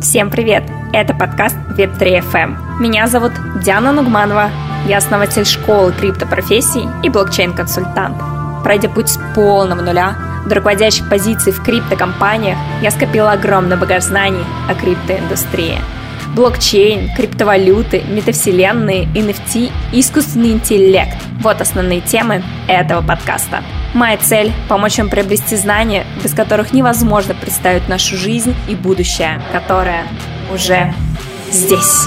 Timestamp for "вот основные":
21.40-22.02